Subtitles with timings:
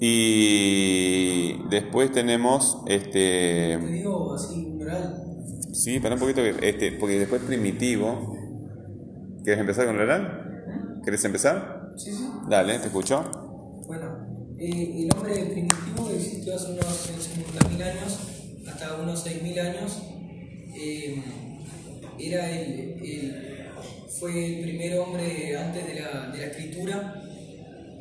[0.00, 3.78] Y después tenemos este.
[3.80, 5.22] Te digo así, oral.
[5.72, 8.36] Sí, para un poquito este, porque después primitivo.
[9.42, 11.00] ¿Quieres empezar con el oral?
[11.02, 11.92] ¿Quieres empezar?
[11.96, 12.28] Sí, sí.
[12.48, 13.24] Dale, te escucho.
[13.86, 18.18] Bueno, eh, el hombre primitivo existió hace unos 50.000 años,
[18.68, 20.02] hasta unos 6.000 años.
[20.74, 21.22] Eh,
[22.18, 23.42] era el, el-
[24.18, 27.22] fue el primer hombre antes de la, de la escritura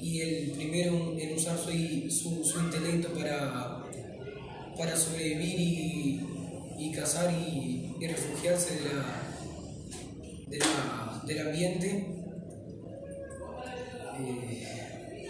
[0.00, 1.70] y el primero en usar su,
[2.10, 3.82] su, su intelecto para,
[4.76, 6.26] para sobrevivir y,
[6.78, 9.04] y cazar y, y refugiarse de la,
[10.48, 12.14] de la- del ambiente.
[14.20, 15.26] Eh,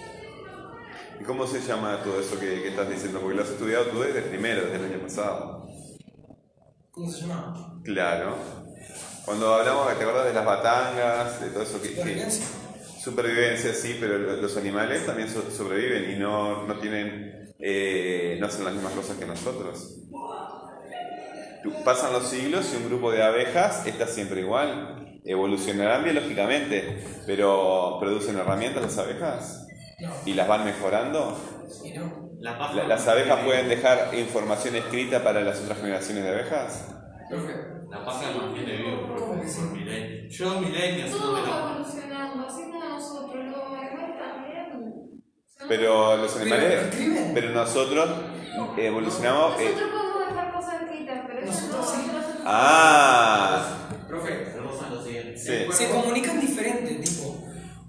[1.21, 3.21] ¿Y cómo se llama todo eso que, que estás diciendo?
[3.21, 5.69] Porque lo has estudiado tú desde primero, desde el año pasado.
[6.93, 7.81] ¿Cómo se llama?
[7.85, 8.37] Claro.
[9.25, 11.89] Cuando hablamos, ¿te acuerdas de las batangas, de todo eso que...
[13.11, 13.73] Supervivencia.
[13.75, 18.65] Sí, pero lo- los animales también so- sobreviven y no, no tienen, eh, no hacen
[18.65, 20.05] las mismas cosas que nosotros.
[21.85, 25.21] Pasan los siglos y un grupo de abejas está siempre igual.
[25.25, 29.67] Evolucionarán biológicamente, pero ¿producen herramientas las abejas?
[30.25, 31.37] ¿Y las van mejorando?
[32.41, 36.89] La ¿Las abejas pueden dejar información escrita para las otras generaciones de abejas?
[37.91, 40.35] La paja mantiene vivo por, por milenios.
[40.35, 45.23] Yo milenios Todo haciendo va la evolucionando, así como nosotros, los animales también.
[45.69, 46.95] Pero los animales,
[47.35, 48.09] Pero nosotros
[48.77, 49.61] evolucionamos...
[49.61, 51.77] eh, Nosotros podemos dejar cosas escritas, pero ellos no.
[51.77, 52.11] Nosotros sí.
[52.45, 55.39] ah, profe, Tenemos a lo siguiente.
[55.39, 55.67] Sí.
[55.73, 57.45] Se comunican diferente, tipo.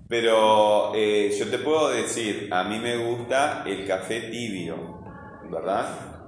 [0.07, 5.03] Pero eh, yo te puedo decir, a mí me gusta el café tibio,
[5.49, 6.27] ¿verdad?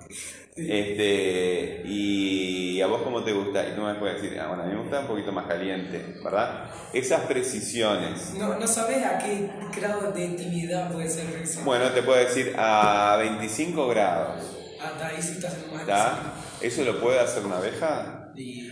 [0.55, 4.65] Este, y a vos cómo te gusta, y tú me puedes decir, ah, bueno, a
[4.65, 6.65] mí me gusta un poquito más caliente, ¿verdad?
[6.93, 8.33] Esas precisiones.
[8.37, 11.61] No, no sabes a qué grado de intimidad puede ser eso.
[11.63, 14.43] Bueno, te puedo decir a 25 grados,
[14.81, 16.19] Hasta ahí sí estás en más ¿está?
[16.61, 18.31] ¿Eso lo puede hacer una abeja?
[18.35, 18.67] Y.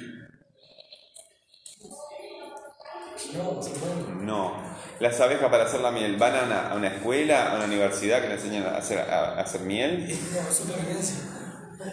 [3.36, 3.94] No, se puede.
[4.26, 4.54] No.
[5.00, 8.22] Las abejas para hacer la miel van a una, a una escuela, a una universidad
[8.22, 10.08] que le enseñan a hacer, a- a hacer miel.
[10.10, 11.16] No, supervivencia.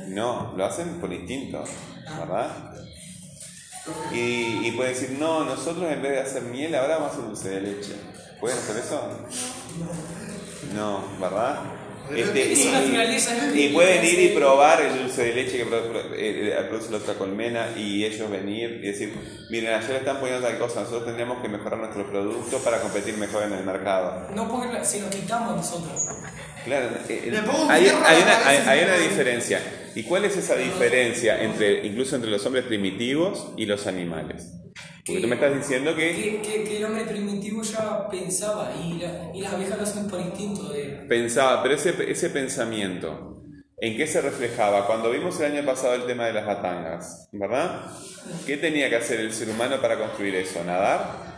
[0.09, 1.63] No, lo hacen por instinto,
[2.19, 2.73] ¿verdad?
[4.13, 7.25] Y, y pueden decir, no, nosotros en vez de hacer miel ahora vamos a hacer
[7.27, 7.93] dulce de leche.
[8.41, 9.01] ¿Pueden hacer eso?
[10.75, 11.61] No, ¿verdad?
[12.09, 16.15] Este, lo y, y pueden ir y probar el dulce de leche que pro- pro-
[16.15, 19.13] eh, eh, produce la otra colmena y ellos venir y decir,
[19.51, 23.43] miren, le están poniendo tal cosa, nosotros tendríamos que mejorar nuestro producto para competir mejor
[23.45, 24.29] en el mercado.
[24.35, 26.07] No porque si nos quitamos nosotros.
[26.67, 29.61] Claro, eh, un hay, hay una, hay, hay una diferencia.
[29.95, 34.53] ¿Y cuál es esa diferencia entre, incluso entre los hombres primitivos y los animales?
[35.07, 38.99] Porque tú me estás diciendo que Que, que, que el hombre primitivo ya pensaba y,
[38.99, 41.07] la- y las abejas lo hacen por instinto de.
[41.09, 43.43] pensaba, pero ese, ese pensamiento,
[43.81, 44.87] ¿en qué se reflejaba?
[44.87, 47.87] Cuando vimos el año pasado el tema de las batangas, ¿verdad?
[48.45, 50.63] ¿Qué tenía que hacer el ser humano para construir eso?
[50.65, 51.36] ¿Nadar?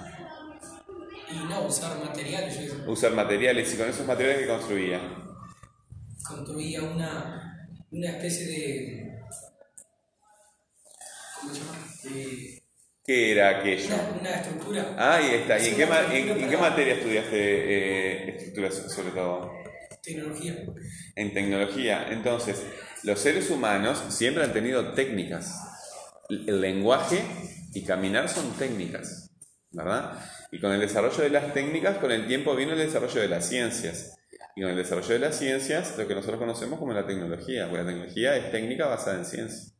[1.30, 2.58] Y no usar materiales.
[2.60, 5.00] Yo Usar materiales y con esos materiales que construía.
[6.26, 9.18] construía una, una especie de.
[11.40, 11.78] ¿Cómo se llama?
[12.04, 12.62] De-
[13.04, 13.86] ¿Qué era aquello?
[13.94, 14.94] una, una estructura.
[14.98, 15.58] Ah, ahí está.
[15.58, 19.10] ¿Y en qué, una ma- en- estructura en qué para- materia estudiaste eh, estructuras sobre
[19.12, 19.52] todo?
[20.02, 20.56] Tecnología.
[21.16, 22.06] en tecnología.
[22.10, 22.62] Entonces,
[23.02, 25.54] los seres humanos siempre han tenido técnicas.
[26.28, 27.22] El lenguaje
[27.74, 29.30] y caminar son técnicas,
[29.70, 30.18] ¿verdad?
[30.50, 33.47] Y con el desarrollo de las técnicas, con el tiempo vino el desarrollo de las
[33.48, 34.16] ciencias.
[34.56, 37.84] Y con el desarrollo de las ciencias, lo que nosotros conocemos como la tecnología, porque
[37.84, 39.72] la tecnología es técnica basada en ciencia.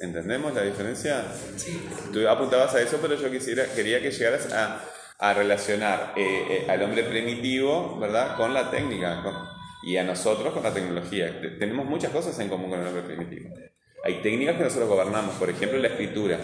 [0.00, 1.24] ¿Entendemos la diferencia?
[1.56, 1.80] Sí.
[2.12, 4.82] Tú apuntabas a eso, pero yo quisiera, quería que llegaras a,
[5.18, 9.36] a relacionar eh, eh, al hombre primitivo, ¿verdad?, con la técnica con-
[9.84, 11.40] y a nosotros con la tecnología.
[11.40, 13.54] Te- Tenemos muchas cosas en común con el hombre primitivo.
[14.04, 16.38] Hay técnicas que nosotros gobernamos, por ejemplo, la escritura.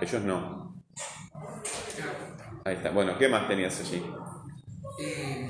[0.00, 0.61] Ellos no.
[2.64, 2.90] Ahí está.
[2.90, 4.02] Bueno, ¿qué más tenías allí?
[5.00, 5.48] Eh,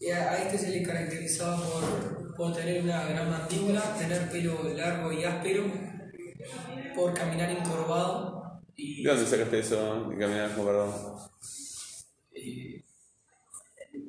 [0.00, 5.12] y a, este se le caracterizaba por, por tener una gran mandíbula, tener pelo largo
[5.12, 5.64] y áspero,
[6.94, 10.08] por caminar encorvado y ¿De dónde sacaste eso?
[10.08, 10.92] De caminar perdón?
[12.34, 12.82] eh,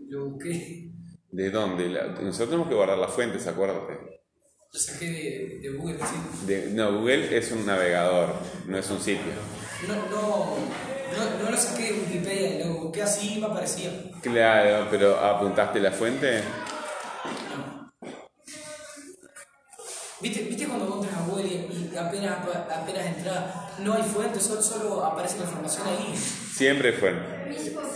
[0.09, 0.91] lo busqué,
[1.31, 1.89] ¿De dónde?
[1.89, 3.93] La- nosotros tenemos que guardar las fuentes, acuérdate.
[4.73, 6.45] lo saqué de, de Google, sí.
[6.45, 8.33] De- no, Google es un navegador,
[8.67, 9.33] no es un sitio.
[9.87, 10.57] No, no,
[11.15, 13.91] no, no lo saqué de Wikipedia, lo busqué así y me aparecía.
[14.21, 16.41] Claro, pero apuntaste la fuente.
[20.19, 22.37] ¿Viste, ¿Viste cuando entras a Google y, y apenas,
[22.71, 26.15] apenas entras, no hay fuente, solo, solo aparece la información ahí?
[26.17, 27.23] Siempre fuente.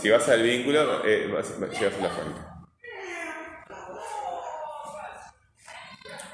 [0.00, 2.40] Si vas al vínculo, eh, vas- llegas a la fuente.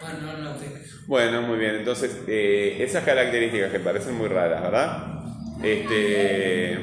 [0.00, 0.76] Bueno, no, no tengo.
[1.06, 1.76] Bueno, muy bien.
[1.76, 5.17] Entonces, eh, esas características que parecen muy raras, ¿verdad?
[5.62, 6.78] Este,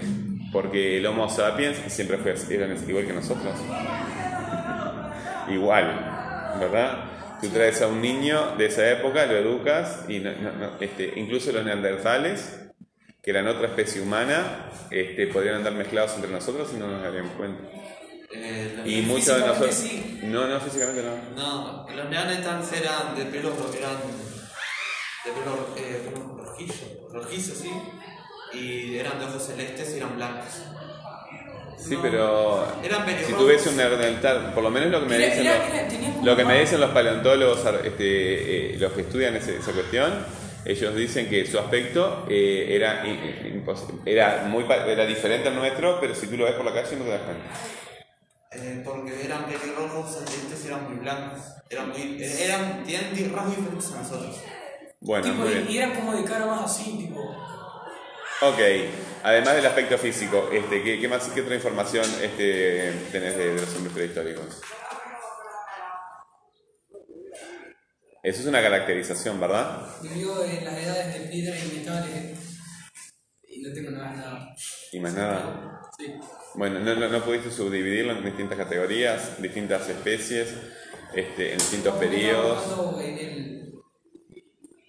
[0.51, 3.53] porque el Homo sapiens siempre fue así, eran igual que nosotros.
[5.49, 7.05] Igual, ¿verdad?
[7.41, 11.13] Tú traes a un niño de esa época, lo educas y no- no- no, este,
[11.17, 12.59] incluso los neandertales,
[13.21, 17.33] que eran otra especie humana, este, podrían andar mezclados entre nosotros y no nos daríamos
[17.33, 17.63] cuenta.
[18.33, 19.75] Eh, Y muchos de nosotros...
[19.75, 20.19] sí.
[20.23, 21.35] No, no, físicamente no.
[21.35, 23.95] No, los neandertales eran de pelo, eran
[25.25, 27.71] de pelo, eh, rojizo, rojizo, sí,
[28.53, 30.61] y eran de ojos celestes y eran blancos.
[31.77, 36.23] Sí, pero Eran si ves un neandertal, por lo menos lo que me dicen los,
[36.23, 40.25] lo que me dicen los paleontólogos, este, eh, los que estudian ese- esa cuestión,
[40.63, 43.03] ellos dicen que su aspecto eh, era,
[44.05, 47.03] era muy era diferente al nuestro, pero si tú lo ves por la calle no
[47.03, 47.43] te das cuenta.
[48.51, 51.41] Eh, porque eran pelirrojos, celestes y eran muy blancos.
[51.69, 54.41] Eran muy, eran, tenían rasgos diferentes a nosotros.
[55.01, 55.65] Bueno, Tipo, muy bien.
[55.69, 57.35] y eran como de cara más así, tipo.
[58.41, 58.59] Ok,
[59.23, 63.61] además del aspecto físico, este, ¿qué, qué más, qué otra información este, tenés de, de
[63.61, 64.61] los hombres prehistóricos?
[68.21, 69.87] Eso es una caracterización, ¿verdad?
[70.01, 72.39] Vivió en las edades de piedra y metales.
[73.47, 74.55] Y no tengo nada, nada.
[74.91, 75.81] Y más nada.
[75.97, 76.13] Sí.
[76.55, 80.53] Bueno, no, no, no pudiste subdividirlo en distintas categorías, distintas especies,
[81.13, 82.99] este, en distintos No, periodos.
[83.01, 83.73] en el.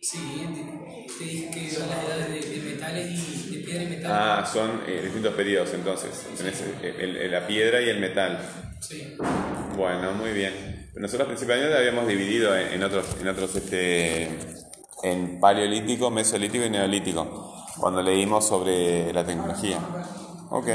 [0.00, 3.35] Sí, te, te dije que son las edades de, de metales y
[3.76, 4.11] piedra y metal.
[4.12, 6.26] Ah, son eh, distintos periodos entonces.
[6.37, 8.38] Tenés el- la piedra y el metal.
[8.81, 9.17] Sí.
[9.76, 10.88] Bueno, muy bien.
[10.96, 14.28] Nosotros principalmente habíamos dividido en, en otros, en otros, este,
[15.02, 19.78] en paleolítico, mesolítico y neolítico, cuando leímos sobre la tecnología.
[20.50, 20.69] Ok.